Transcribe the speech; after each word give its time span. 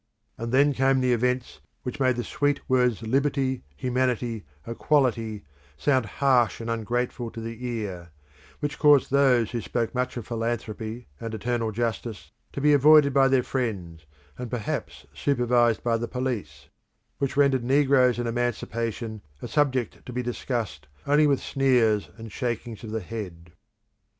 And 0.35 0.51
then 0.51 0.73
came 0.73 1.03
events 1.03 1.61
which 1.83 1.99
made 1.99 2.15
the 2.15 2.23
sweet 2.23 2.59
words 2.67 3.03
Liberty, 3.03 3.61
Humanity, 3.77 4.45
Equality, 4.65 5.43
sound 5.77 6.07
harsh 6.07 6.59
and 6.59 6.71
ungrateful 6.71 7.29
to 7.29 7.39
the 7.39 7.63
ear: 7.67 8.09
which 8.61 8.79
caused 8.79 9.11
those 9.11 9.51
who 9.51 9.61
spoke 9.61 9.93
much 9.93 10.17
of 10.17 10.25
philanthropy, 10.25 11.05
and 11.19 11.35
eternal 11.35 11.71
justice, 11.71 12.31
to 12.51 12.59
be 12.59 12.73
avoided 12.73 13.13
by 13.13 13.27
their 13.27 13.43
friends, 13.43 14.07
and 14.39 14.49
perhaps 14.49 15.05
supervised 15.13 15.83
by 15.83 15.97
the 15.97 16.07
police; 16.07 16.69
which 17.19 17.37
rendered 17.37 17.63
negroes 17.63 18.17
and 18.17 18.27
emancipation 18.27 19.21
a 19.39 19.47
subject 19.47 20.03
to 20.07 20.11
be 20.11 20.23
discussed 20.23 20.87
only 21.05 21.27
with 21.27 21.39
sneers 21.43 22.09
and 22.17 22.31
shakings 22.31 22.83
of 22.83 22.89
the 22.89 23.01
head. 23.01 23.51